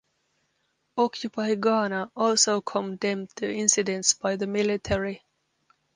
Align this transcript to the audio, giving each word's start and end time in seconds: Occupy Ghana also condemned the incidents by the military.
Occupy 0.97 1.53
Ghana 1.53 2.09
also 2.15 2.59
condemned 2.61 3.29
the 3.35 3.53
incidents 3.53 4.15
by 4.15 4.35
the 4.35 4.47
military. 4.47 5.23